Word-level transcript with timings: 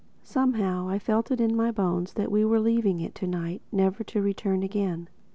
Somehow 0.23 0.87
I 0.89 0.97
felt 0.97 1.29
it 1.29 1.39
in 1.39 1.55
my 1.55 1.69
bones 1.69 2.13
that 2.13 2.31
we 2.31 2.43
were 2.43 2.59
leaving 2.59 3.01
it 3.01 3.13
to 3.13 3.27
night 3.27 3.61
never 3.71 4.03
to 4.05 4.19
return 4.19 4.63
again. 4.63 5.07